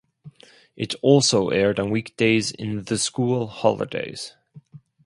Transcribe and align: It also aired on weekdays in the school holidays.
It 0.75 0.95
also 1.03 1.49
aired 1.49 1.79
on 1.79 1.91
weekdays 1.91 2.49
in 2.49 2.85
the 2.85 2.97
school 2.97 3.45
holidays. 3.45 4.33